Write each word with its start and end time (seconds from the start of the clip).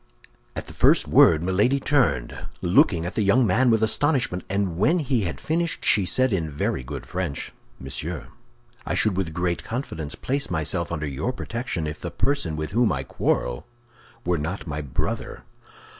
At 0.55 0.65
the 0.65 0.73
first 0.73 1.07
word 1.07 1.43
Milady 1.43 1.79
turned, 1.79 2.47
looking 2.63 3.05
at 3.05 3.13
the 3.13 3.21
young 3.21 3.45
man 3.45 3.69
with 3.69 3.83
astonishment; 3.83 4.43
and 4.49 4.75
when 4.79 4.97
he 4.97 5.25
had 5.25 5.39
finished, 5.39 5.85
she 5.85 6.05
said 6.07 6.33
in 6.33 6.49
very 6.49 6.83
good 6.83 7.05
French, 7.05 7.51
"Monsieur, 7.79 8.29
I 8.83 8.95
should 8.95 9.15
with 9.15 9.31
great 9.31 9.63
confidence 9.63 10.15
place 10.15 10.49
myself 10.49 10.91
under 10.91 11.05
your 11.05 11.31
protection 11.31 11.85
if 11.85 12.01
the 12.01 12.09
person 12.09 12.55
with 12.55 12.71
whom 12.71 12.91
I 12.91 13.03
quarrel 13.03 13.67
were 14.25 14.39
not 14.39 14.65
my 14.65 14.81
brother." 14.81 15.43